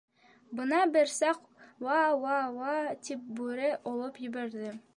[0.59, 1.43] Бына бер саҡ
[1.87, 2.73] уа-уа-уа
[3.09, 4.73] тип бүре олоп ебәрҙе.